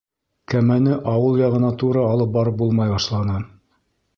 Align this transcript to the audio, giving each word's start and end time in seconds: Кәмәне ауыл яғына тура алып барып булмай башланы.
Кәмәне 0.53 0.95
ауыл 1.11 1.37
яғына 1.41 1.71
тура 1.83 2.07
алып 2.15 2.35
барып 2.39 2.59
булмай 2.63 2.93
башланы. 2.97 3.37